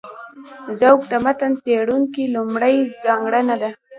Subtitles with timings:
[0.79, 3.69] ذوق د متن څېړونکي لومړۍ ځانګړنه ده.